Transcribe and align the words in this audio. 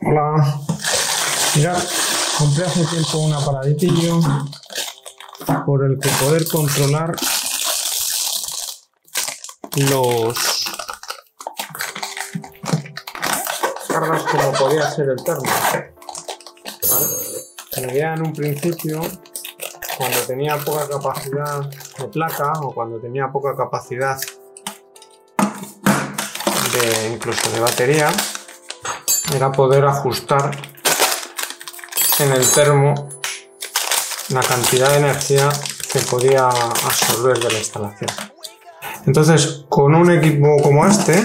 Hola. 0.00 0.60
Mira, 1.56 1.76
compré 2.38 2.66
hace 2.66 2.84
tiempo 2.84 3.18
un 3.18 3.32
aparatillo 3.32 4.20
por 5.66 5.84
el 5.84 5.98
que 5.98 6.08
poder 6.08 6.46
controlar 6.46 7.16
los 9.74 10.64
cargas 13.88 14.22
como 14.22 14.52
podía 14.52 14.88
ser 14.88 15.08
el 15.08 15.24
termo. 15.24 15.42
¿vale? 15.72 15.94
Idea 17.90 18.14
en 18.14 18.22
un 18.22 18.32
principio, 18.32 19.00
cuando 19.96 20.20
tenía 20.28 20.58
poca 20.58 20.88
capacidad 20.88 21.68
de 21.98 22.04
placa 22.08 22.52
o 22.62 22.72
cuando 22.72 23.00
tenía 23.00 23.32
poca 23.32 23.56
capacidad 23.56 24.16
de 26.72 27.08
incluso 27.12 27.50
de 27.50 27.60
batería, 27.60 28.12
era 29.34 29.52
poder 29.52 29.84
ajustar 29.84 30.50
en 32.20 32.32
el 32.32 32.50
termo 32.50 33.08
la 34.30 34.40
cantidad 34.40 34.90
de 34.90 34.98
energía 34.98 35.48
que 35.92 36.00
podía 36.00 36.48
absorber 36.48 37.38
de 37.38 37.50
la 37.50 37.58
instalación. 37.58 38.10
Entonces, 39.06 39.64
con 39.68 39.94
un 39.94 40.10
equipo 40.10 40.56
como 40.62 40.86
este, 40.86 41.24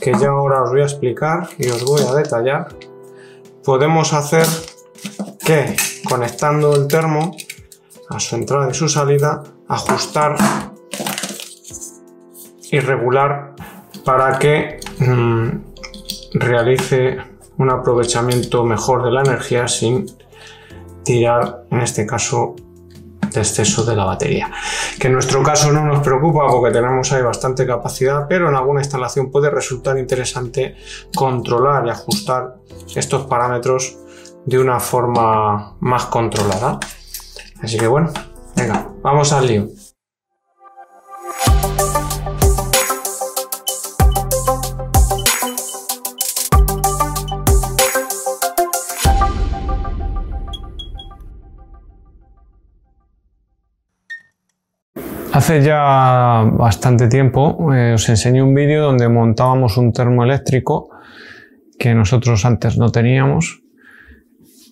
que 0.00 0.12
ya 0.12 0.28
ahora 0.28 0.62
os 0.62 0.70
voy 0.70 0.82
a 0.82 0.84
explicar 0.84 1.48
y 1.58 1.68
os 1.68 1.84
voy 1.84 2.02
a 2.02 2.14
detallar, 2.14 2.68
podemos 3.64 4.12
hacer 4.12 4.46
que 5.44 5.76
conectando 6.08 6.74
el 6.74 6.86
termo 6.86 7.34
a 8.10 8.20
su 8.20 8.36
entrada 8.36 8.70
y 8.70 8.74
su 8.74 8.88
salida, 8.88 9.42
ajustar 9.68 10.36
y 12.70 12.80
regular 12.80 13.54
para 14.04 14.38
que 14.38 14.80
mm, 14.98 15.63
realice 16.34 17.18
un 17.56 17.70
aprovechamiento 17.70 18.64
mejor 18.64 19.04
de 19.04 19.12
la 19.12 19.20
energía 19.22 19.68
sin 19.68 20.06
tirar, 21.04 21.64
en 21.70 21.80
este 21.80 22.04
caso, 22.04 22.56
de 23.32 23.40
exceso 23.40 23.84
de 23.84 23.96
la 23.96 24.04
batería. 24.04 24.50
Que 24.98 25.08
en 25.08 25.14
nuestro 25.14 25.42
caso 25.42 25.72
no 25.72 25.84
nos 25.84 26.02
preocupa 26.02 26.46
porque 26.46 26.72
tenemos 26.72 27.12
ahí 27.12 27.22
bastante 27.22 27.66
capacidad, 27.66 28.26
pero 28.28 28.48
en 28.48 28.54
alguna 28.54 28.80
instalación 28.80 29.30
puede 29.30 29.50
resultar 29.50 29.98
interesante 29.98 30.76
controlar 31.14 31.86
y 31.86 31.90
ajustar 31.90 32.56
estos 32.94 33.26
parámetros 33.26 33.96
de 34.44 34.58
una 34.58 34.78
forma 34.80 35.76
más 35.80 36.06
controlada. 36.06 36.78
Así 37.62 37.78
que 37.78 37.86
bueno, 37.86 38.12
venga, 38.56 38.88
vamos 39.02 39.32
al 39.32 39.46
lío. 39.46 39.68
Hace 55.44 55.60
ya 55.60 56.48
bastante 56.52 57.06
tiempo 57.06 57.70
eh, 57.74 57.92
os 57.92 58.08
enseñé 58.08 58.42
un 58.42 58.54
vídeo 58.54 58.82
donde 58.82 59.10
montábamos 59.10 59.76
un 59.76 59.92
termoeléctrico 59.92 60.88
que 61.78 61.94
nosotros 61.94 62.46
antes 62.46 62.78
no 62.78 62.88
teníamos 62.88 63.60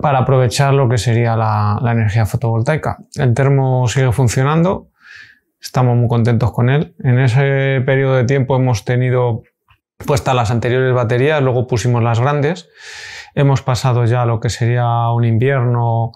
para 0.00 0.20
aprovechar 0.20 0.72
lo 0.72 0.88
que 0.88 0.96
sería 0.96 1.36
la, 1.36 1.78
la 1.82 1.92
energía 1.92 2.24
fotovoltaica. 2.24 2.96
El 3.14 3.34
termo 3.34 3.86
sigue 3.88 4.10
funcionando, 4.10 4.88
estamos 5.60 5.98
muy 5.98 6.08
contentos 6.08 6.50
con 6.50 6.70
él. 6.70 6.94
En 7.04 7.18
ese 7.18 7.82
periodo 7.84 8.16
de 8.16 8.24
tiempo 8.24 8.56
hemos 8.56 8.86
tenido 8.86 9.42
puestas 10.06 10.34
las 10.34 10.50
anteriores 10.50 10.94
baterías, 10.94 11.42
luego 11.42 11.66
pusimos 11.66 12.02
las 12.02 12.20
grandes. 12.20 12.70
Hemos 13.34 13.60
pasado 13.60 14.06
ya 14.06 14.24
lo 14.24 14.40
que 14.40 14.48
sería 14.48 15.10
un 15.10 15.26
invierno 15.26 16.12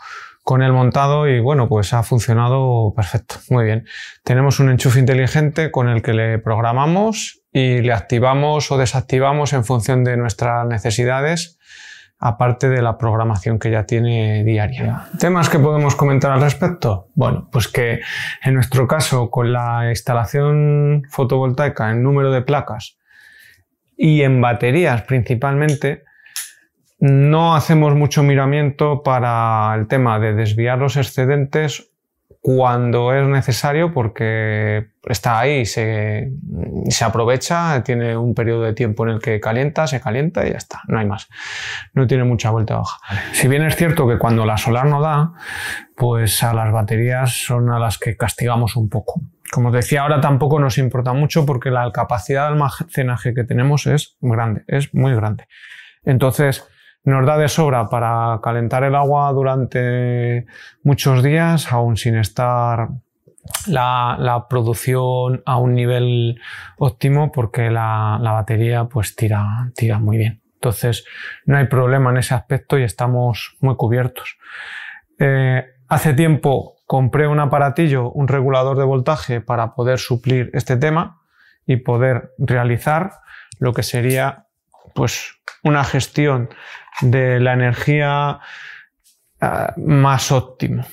con 0.48 0.62
el 0.62 0.72
montado 0.72 1.28
y 1.28 1.40
bueno, 1.40 1.68
pues 1.68 1.92
ha 1.92 2.02
funcionado 2.02 2.94
perfecto, 2.96 3.34
muy 3.50 3.66
bien. 3.66 3.84
Tenemos 4.24 4.60
un 4.60 4.70
enchufe 4.70 4.98
inteligente 4.98 5.70
con 5.70 5.90
el 5.90 6.00
que 6.00 6.14
le 6.14 6.38
programamos 6.38 7.42
y 7.52 7.82
le 7.82 7.92
activamos 7.92 8.72
o 8.72 8.78
desactivamos 8.78 9.52
en 9.52 9.62
función 9.62 10.04
de 10.04 10.16
nuestras 10.16 10.66
necesidades, 10.66 11.58
aparte 12.18 12.70
de 12.70 12.80
la 12.80 12.96
programación 12.96 13.58
que 13.58 13.70
ya 13.70 13.84
tiene 13.84 14.42
diaria. 14.42 15.02
¿Temas 15.18 15.50
que 15.50 15.58
podemos 15.58 15.94
comentar 15.94 16.30
al 16.30 16.40
respecto? 16.40 17.10
Bueno, 17.14 17.50
pues 17.52 17.68
que 17.68 18.00
en 18.42 18.54
nuestro 18.54 18.88
caso, 18.88 19.28
con 19.28 19.52
la 19.52 19.90
instalación 19.90 21.02
fotovoltaica 21.10 21.90
en 21.90 22.02
número 22.02 22.32
de 22.32 22.40
placas 22.40 22.96
y 23.98 24.22
en 24.22 24.40
baterías 24.40 25.02
principalmente, 25.02 26.04
no 26.98 27.54
hacemos 27.54 27.94
mucho 27.94 28.22
miramiento 28.22 29.02
para 29.02 29.74
el 29.76 29.86
tema 29.86 30.18
de 30.18 30.34
desviar 30.34 30.78
los 30.78 30.96
excedentes 30.96 31.90
cuando 32.40 33.12
es 33.12 33.26
necesario 33.26 33.92
porque 33.92 34.88
está 35.08 35.40
ahí, 35.40 35.66
se, 35.66 36.30
se 36.88 37.04
aprovecha, 37.04 37.82
tiene 37.82 38.16
un 38.16 38.34
periodo 38.34 38.62
de 38.62 38.72
tiempo 38.72 39.04
en 39.04 39.14
el 39.14 39.20
que 39.20 39.40
calienta, 39.40 39.86
se 39.86 40.00
calienta 40.00 40.46
y 40.46 40.52
ya 40.52 40.56
está, 40.56 40.80
no 40.86 40.98
hay 40.98 41.06
más. 41.06 41.28
No 41.94 42.06
tiene 42.06 42.24
mucha 42.24 42.50
vuelta 42.50 42.74
de 42.74 42.80
hoja. 42.80 42.98
Si 43.32 43.48
bien 43.48 43.62
es 43.64 43.76
cierto 43.76 44.08
que 44.08 44.18
cuando 44.18 44.46
la 44.46 44.56
solar 44.56 44.86
no 44.86 45.00
da, 45.00 45.32
pues 45.96 46.42
a 46.42 46.54
las 46.54 46.72
baterías 46.72 47.44
son 47.44 47.70
a 47.70 47.78
las 47.78 47.98
que 47.98 48.16
castigamos 48.16 48.76
un 48.76 48.88
poco. 48.88 49.20
Como 49.50 49.70
decía, 49.70 50.02
ahora 50.02 50.20
tampoco 50.20 50.60
nos 50.60 50.78
importa 50.78 51.12
mucho 51.12 51.44
porque 51.44 51.70
la 51.70 51.90
capacidad 51.90 52.46
de 52.46 52.52
almacenaje 52.52 53.34
que 53.34 53.44
tenemos 53.44 53.86
es 53.86 54.16
grande, 54.20 54.62
es 54.68 54.94
muy 54.94 55.14
grande. 55.14 55.48
Entonces, 56.04 56.66
nos 57.08 57.24
da 57.24 57.38
de 57.38 57.48
sobra 57.48 57.88
para 57.88 58.38
calentar 58.42 58.84
el 58.84 58.94
agua 58.94 59.32
durante 59.32 60.44
muchos 60.82 61.22
días, 61.22 61.72
aún 61.72 61.96
sin 61.96 62.16
estar 62.16 62.88
la, 63.66 64.46
producción 64.50 65.42
a 65.46 65.56
un 65.56 65.74
nivel 65.74 66.38
óptimo 66.76 67.32
porque 67.32 67.70
la, 67.70 68.18
batería 68.22 68.84
pues 68.84 69.16
tira, 69.16 69.70
tira 69.74 69.98
muy 69.98 70.18
bien. 70.18 70.42
Entonces 70.54 71.06
no 71.46 71.56
hay 71.56 71.66
problema 71.66 72.10
en 72.10 72.18
ese 72.18 72.34
aspecto 72.34 72.78
y 72.78 72.82
estamos 72.82 73.56
muy 73.60 73.76
cubiertos. 73.76 74.36
Eh, 75.18 75.64
hace 75.88 76.12
tiempo 76.12 76.74
compré 76.86 77.26
un 77.26 77.40
aparatillo, 77.40 78.10
un 78.10 78.28
regulador 78.28 78.76
de 78.76 78.84
voltaje 78.84 79.40
para 79.40 79.74
poder 79.74 79.98
suplir 79.98 80.50
este 80.52 80.76
tema 80.76 81.22
y 81.64 81.76
poder 81.76 82.32
realizar 82.36 83.12
lo 83.58 83.72
que 83.72 83.82
sería 83.82 84.47
pues 84.94 85.38
una 85.62 85.84
gestión 85.84 86.48
de 87.00 87.40
la 87.40 87.52
energía 87.52 88.40
ah, 89.40 89.74
más 89.76 90.32
óptimo. 90.32 90.84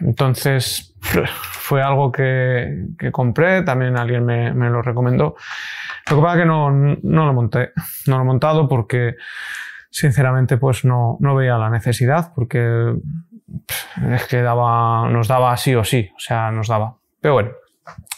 Entonces 0.00 0.94
fue 1.00 1.82
algo 1.82 2.10
que, 2.12 2.88
compré, 3.12 3.62
también 3.62 3.96
alguien 3.96 4.24
me, 4.24 4.70
lo 4.70 4.82
recomendó. 4.82 5.36
Lo 6.10 6.16
que 6.16 6.22
pasa 6.22 6.34
es 6.34 6.40
que 6.42 6.46
no, 6.46 6.70
lo 6.70 7.32
monté, 7.32 7.72
no 8.06 8.16
lo 8.16 8.22
he 8.22 8.26
montado 8.26 8.68
porque 8.68 9.16
sinceramente 9.90 10.56
pues 10.56 10.84
no, 10.84 11.16
no 11.20 11.34
veía 11.34 11.56
la 11.56 11.70
necesidad 11.70 12.32
porque 12.34 12.94
es 14.10 14.26
que 14.26 14.42
daba, 14.42 15.08
nos 15.08 15.28
daba 15.28 15.56
sí 15.56 15.74
o 15.74 15.84
sí, 15.84 16.10
o 16.14 16.18
sea, 16.18 16.50
nos 16.50 16.68
daba. 16.68 16.96
Pero 17.20 17.34
bueno, 17.34 17.50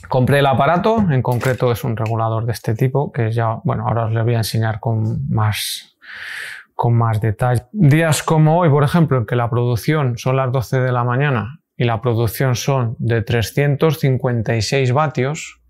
compré 0.09 0.41
el 0.41 0.47
aparato, 0.47 0.99
en 1.11 1.23
concreto 1.23 1.73
es 1.73 1.85
un 1.85 1.97
regulador 1.97 2.47
de 2.47 2.53
este 2.53 2.75
tipo 2.75 3.13
que 3.13 3.33
ya, 3.33 3.59
bueno, 3.65 3.87
ahora 3.87 4.07
os 4.07 4.13
le 4.13 4.23
voy 4.23 4.35
a 4.35 4.39
enseñar 4.39 4.81
con 4.81 5.29
más 5.29 5.97
con 6.75 6.95
más 6.95 7.21
detalle. 7.21 7.65
Días 7.73 8.23
como 8.23 8.59
hoy, 8.59 8.69
por 8.69 8.85
ejemplo, 8.85 9.17
en 9.17 9.27
que 9.27 9.35
la 9.35 9.49
producción 9.49 10.19
son 10.19 10.37
las 10.37 10.53
12 10.53 10.81
de 10.81 10.93
la 10.93 11.05
mañana 11.05 11.61
y 11.75 11.85
la 11.85 12.03
producción 12.03 12.55
son 12.55 12.97
de 12.99 13.23
356 13.23 14.93
vatios, 14.93 15.61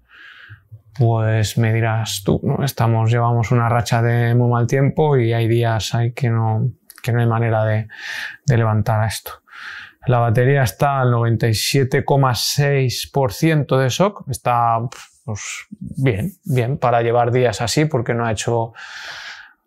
pues 0.99 1.59
me 1.59 1.73
dirás 1.73 2.23
tú, 2.25 2.41
¿no? 2.43 2.65
Estamos, 2.65 3.11
llevamos 3.11 3.53
una 3.53 3.69
racha 3.69 4.03
de 4.03 4.35
muy 4.35 4.51
mal 4.51 4.67
tiempo 4.67 5.17
y 5.17 5.33
hay 5.33 5.47
días 5.47 5.95
ahí 5.95 6.13
que 6.13 6.29
no, 6.29 6.71
que 7.03 7.13
no 7.13 7.21
hay 7.21 7.27
manera 7.27 7.65
de, 7.65 7.87
de 8.45 8.57
levantar 8.57 9.01
a 9.01 9.07
esto. 9.07 9.31
La 10.07 10.19
batería 10.19 10.63
está 10.63 11.01
al 11.01 11.13
97,6% 11.13 13.77
de 13.77 13.89
shock, 13.89 14.29
está 14.29 14.79
pues, 15.25 15.67
bien, 15.71 16.33
bien 16.45 16.79
para 16.79 17.03
llevar 17.03 17.33
días 17.33 17.61
así 17.61 17.87
porque 17.87 18.15
no 18.15 18.25
ha 18.25 18.31
hecho 18.33 18.73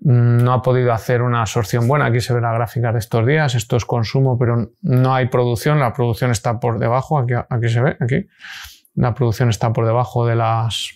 Mm, 0.01 0.43
no 0.43 0.53
ha 0.53 0.61
podido 0.61 0.93
hacer 0.93 1.21
una 1.21 1.41
absorción 1.41 1.87
buena. 1.87 2.05
Aquí 2.05 2.21
se 2.21 2.33
ve 2.33 2.41
la 2.41 2.53
gráfica 2.53 2.91
de 2.91 2.99
estos 2.99 3.25
días. 3.25 3.55
Esto 3.55 3.75
es 3.75 3.85
consumo, 3.85 4.37
pero 4.37 4.71
no 4.81 5.13
hay 5.13 5.27
producción. 5.27 5.79
La 5.79 5.93
producción 5.93 6.31
está 6.31 6.59
por 6.59 6.79
debajo. 6.79 7.19
Aquí, 7.19 7.33
aquí 7.33 7.69
se 7.69 7.81
ve, 7.81 7.97
aquí. 7.99 8.27
La 8.95 9.13
producción 9.13 9.49
está 9.49 9.73
por 9.73 9.85
debajo 9.85 10.25
de 10.25 10.35
las 10.35 10.91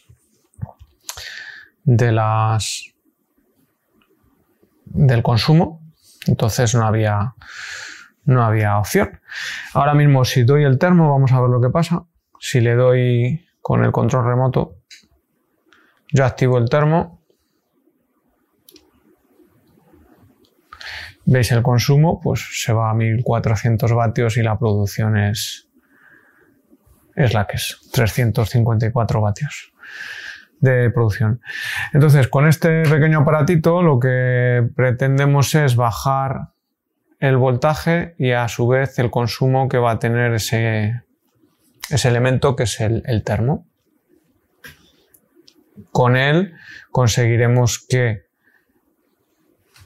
de 1.84 2.12
las 2.12 2.86
del 4.86 5.22
consumo. 5.22 5.82
Entonces 6.28 6.74
no 6.74 6.86
había 6.86 7.36
no 8.26 8.44
había 8.44 8.78
opción. 8.78 9.20
Ahora 9.74 9.94
mismo 9.94 10.26
si 10.26 10.44
doy 10.44 10.64
el 10.64 10.78
termo, 10.78 11.12
vamos 11.12 11.32
a 11.32 11.42
ver 11.42 11.50
lo 11.50 11.62
que 11.62 11.70
pasa. 11.70 12.04
Si 12.40 12.62
le 12.62 12.76
doy 12.76 13.46
con 13.62 13.84
el 13.84 13.92
control 13.92 14.26
remoto, 14.26 14.76
yo 16.10 16.26
activo 16.26 16.58
el 16.58 16.70
termo 16.70 17.24
veis 21.26 21.52
el 21.52 21.62
consumo, 21.62 22.20
pues 22.22 22.46
se 22.64 22.74
va 22.74 22.90
a 22.90 22.94
1400 22.94 23.94
vatios 23.94 24.38
y 24.38 24.44
la 24.44 24.58
producción 24.58 25.18
es, 25.18 25.70
es 27.16 27.34
la 27.34 27.48
que 27.48 27.58
es, 27.58 27.80
354 27.92 29.22
vatios 29.22 29.74
de 30.60 30.90
producción. 30.92 31.42
Entonces, 31.92 32.28
con 32.28 32.48
este 32.48 32.84
pequeño 32.84 33.20
aparatito 33.20 33.82
lo 33.82 34.00
que 34.00 34.68
pretendemos 34.76 35.54
es 35.56 35.76
bajar 35.76 36.53
el 37.24 37.38
voltaje 37.38 38.16
y 38.18 38.32
a 38.32 38.48
su 38.48 38.68
vez 38.68 39.00
el 39.00 39.10
consumo 39.10 39.70
que 39.70 39.78
va 39.78 39.92
a 39.92 40.00
tener 40.00 40.34
ese, 40.34 41.04
ese 41.90 42.08
elemento 42.10 42.56
que 42.56 42.64
es 42.64 42.80
el 42.82 43.24
termo. 43.24 43.66
Con 45.92 46.18
él 46.18 46.54
conseguiremos 46.92 47.80
que 47.80 48.24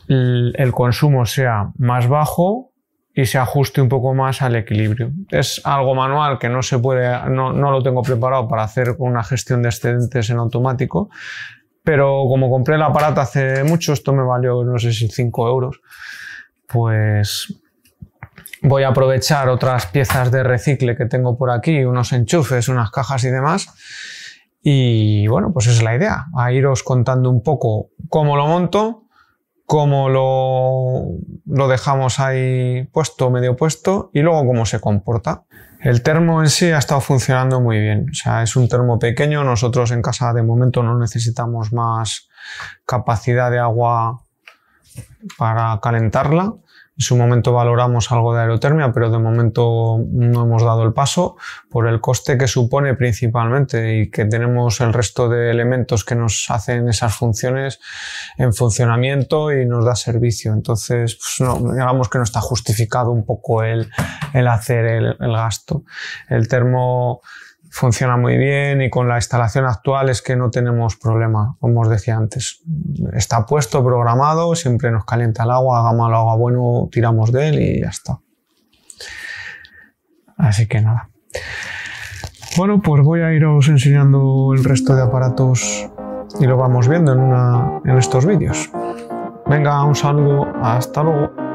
el 0.08 0.72
consumo 0.74 1.26
sea 1.26 1.72
más 1.78 2.08
bajo 2.08 2.72
y 3.14 3.26
se 3.26 3.38
ajuste 3.38 3.82
un 3.82 3.90
poco 3.90 4.14
más 4.14 4.42
al 4.42 4.56
equilibrio. 4.56 5.12
Es 5.30 5.62
algo 5.64 5.96
manual 5.96 6.38
que 6.38 6.50
no 6.50 6.62
se 6.62 6.80
puede, 6.80 7.08
no, 7.30 7.52
lo 7.52 7.82
tengo 7.82 8.04
preparado 8.04 8.48
para 8.48 8.64
hacer 8.64 8.96
una 9.00 9.24
gestión 9.24 9.62
de 9.62 9.70
excedentes 9.70 10.30
en 10.30 10.38
automático, 10.38 11.10
pero 11.84 12.26
como 12.28 12.50
compré 12.50 12.76
el 12.76 12.84
aparato 12.84 13.22
hace 13.22 13.64
mucho, 13.64 13.94
esto 13.94 14.14
me 14.14 14.24
valió 14.24 14.64
no 14.64 14.78
sé 14.78 14.94
si 14.94 15.08
5 15.08 15.50
euros, 15.50 15.82
pues 16.68 17.54
voy 18.62 18.84
a 18.84 18.90
aprovechar 18.90 19.50
otras 19.50 19.88
piezas 19.88 20.32
de 20.32 20.44
recicle 20.44 20.96
que 20.96 21.06
tengo 21.06 21.38
por 21.38 21.52
aquí, 21.52 21.84
unos 21.84 22.12
enchufes, 22.14 22.68
unas 22.70 22.92
cajas 22.92 23.24
y 23.24 23.30
demás. 23.30 23.68
Y 24.62 25.28
bueno, 25.28 25.54
pues 25.54 25.68
es 25.68 25.82
la 25.82 25.96
idea, 25.96 26.26
a 26.38 26.52
iros 26.52 26.84
contando 26.84 27.30
un 27.30 27.42
poco 27.42 27.90
cómo 28.10 28.36
lo 28.36 28.48
monto, 28.48 29.04
cómo 29.66 30.10
lo, 30.10 31.68
dejamos 31.68 32.20
ahí 32.20 32.86
puesto, 32.92 33.30
medio 33.30 33.56
puesto, 33.56 34.10
y 34.14 34.22
luego 34.22 34.46
cómo 34.46 34.66
se 34.66 34.80
comporta. 34.80 35.44
El 35.80 36.02
termo 36.02 36.42
en 36.42 36.50
sí 36.50 36.72
ha 36.72 36.80
estado 36.80 37.02
funcionando 37.02 37.62
muy 37.62 37.80
bien. 37.80 38.08
O 38.10 38.14
sea, 38.14 38.42
es 38.42 38.56
un 38.56 38.68
termo 38.68 38.98
pequeño. 38.98 39.44
Nosotros 39.44 39.92
en 39.92 40.02
casa 40.02 40.34
de 40.34 40.42
momento 40.42 40.82
no 40.82 40.98
necesitamos 40.98 41.72
más 41.72 42.28
capacidad 42.86 43.52
de 43.52 43.60
agua 43.60 44.24
para 45.38 45.80
calentarla. 45.82 46.54
En 46.98 47.04
su 47.04 47.16
momento 47.16 47.54
valoramos 47.54 48.12
algo 48.12 48.34
de 48.34 48.42
aerotermia, 48.42 48.92
pero 48.92 49.12
de 49.12 49.20
momento 49.20 50.00
no 50.10 50.44
hemos 50.44 50.64
dado 50.64 50.84
el 50.84 50.94
paso 50.94 51.38
por 51.70 51.88
el 51.88 52.02
coste 52.02 52.40
que 52.40 52.48
supone 52.48 52.96
principalmente 52.96 54.00
y 54.00 54.10
que 54.10 54.26
tenemos 54.26 54.82
el 54.82 54.94
resto 54.94 55.30
de 55.30 55.52
elementos 55.52 56.04
que 56.04 56.16
nos 56.16 56.50
hacen 56.50 56.90
esas 56.90 57.16
funciones 57.16 57.80
en 58.38 58.52
funcionamiento 58.52 59.52
y 59.52 59.68
nos 59.68 59.86
da 59.86 59.96
servicio. 59.96 60.54
Entonces, 60.54 61.20
pues 61.20 61.48
digamos 61.72 62.10
que 62.10 62.18
no 62.18 62.24
está 62.24 62.42
justificado 62.42 63.12
un 63.12 63.26
poco 63.26 63.62
el, 63.62 63.92
hacer 64.48 64.86
el, 64.86 65.16
el 65.20 65.34
gasto. 65.34 65.84
El 66.30 66.48
termo 66.48 67.22
funciona 67.70 68.18
muy 68.18 68.38
bien 68.38 68.82
y 68.82 68.90
con 68.90 69.08
la 69.08 69.16
instalación 69.16 69.66
actual 69.66 70.10
es 70.10 70.22
que 70.22 70.36
no 70.36 70.50
tenemos 70.50 70.96
problema, 70.96 71.56
como 71.60 71.82
os 71.82 71.90
decía 71.90 72.18
antes. 72.18 72.62
Está 73.14 73.46
puesto, 73.46 73.84
programado, 73.84 74.56
siempre 74.56 74.92
nos 74.92 75.06
calienta 75.06 75.44
el 75.44 75.52
agua, 75.52 75.80
haga 75.80 75.94
malo, 75.94 76.18
agua 76.18 76.36
bueno, 76.36 76.90
tiramos 76.92 77.32
de 77.32 77.50
él 77.50 77.60
y 77.60 77.82
ya 77.82 77.90
está. 77.90 78.20
Así 80.38 80.68
que 80.68 80.82
nada. 80.82 81.10
Bueno, 82.58 82.82
pues 82.82 83.04
voy 83.04 83.22
a 83.22 83.34
iros 83.34 83.68
enseñando 83.68 84.52
el 84.54 84.64
resto 84.64 84.96
de 84.96 85.04
aparatos 85.04 85.90
y 86.40 86.46
lo 86.46 86.58
vamos 86.58 86.88
viendo 86.88 87.14
en, 87.14 87.20
una, 87.20 87.82
en 87.86 87.98
estos 87.98 88.26
vídeos. 88.26 88.72
Venga, 89.46 89.84
un 89.84 89.96
saludo, 89.96 90.48
hasta 90.62 91.04
luego. 91.04 91.47